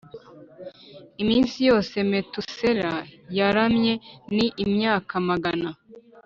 Iminsi 1.21 1.57
yose 1.69 1.95
Metusela 2.11 2.93
yaramye 3.37 3.93
ni 4.35 4.45
imyaka 4.63 5.13
magana 5.29 5.69